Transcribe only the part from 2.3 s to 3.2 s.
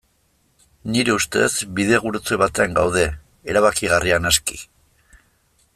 batean gaude,